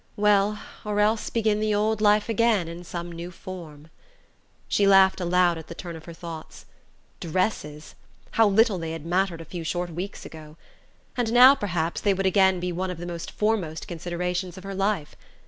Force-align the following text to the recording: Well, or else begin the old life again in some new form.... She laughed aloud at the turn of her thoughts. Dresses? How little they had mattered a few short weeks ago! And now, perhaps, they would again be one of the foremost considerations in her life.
Well, 0.15 0.57
or 0.83 0.99
else 0.99 1.29
begin 1.29 1.59
the 1.59 1.75
old 1.75 2.01
life 2.01 2.27
again 2.27 2.67
in 2.67 2.83
some 2.83 3.11
new 3.11 3.29
form.... 3.29 3.91
She 4.67 4.87
laughed 4.87 5.21
aloud 5.21 5.59
at 5.59 5.67
the 5.67 5.75
turn 5.75 5.95
of 5.95 6.05
her 6.05 6.11
thoughts. 6.13 6.65
Dresses? 7.19 7.93
How 8.31 8.47
little 8.47 8.79
they 8.79 8.93
had 8.93 9.05
mattered 9.05 9.41
a 9.41 9.45
few 9.45 9.63
short 9.63 9.91
weeks 9.91 10.25
ago! 10.25 10.57
And 11.15 11.31
now, 11.31 11.53
perhaps, 11.53 12.01
they 12.01 12.15
would 12.15 12.25
again 12.25 12.59
be 12.59 12.71
one 12.71 12.89
of 12.89 12.97
the 12.97 13.19
foremost 13.37 13.87
considerations 13.87 14.57
in 14.57 14.63
her 14.63 14.73
life. 14.73 15.13